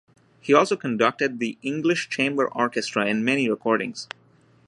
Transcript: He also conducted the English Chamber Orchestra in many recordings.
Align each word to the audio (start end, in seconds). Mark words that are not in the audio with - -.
He 0.39 0.51
also 0.51 0.75
conducted 0.75 1.37
the 1.37 1.59
English 1.61 2.09
Chamber 2.09 2.51
Orchestra 2.51 3.05
in 3.05 3.23
many 3.23 3.47
recordings. 3.47 4.07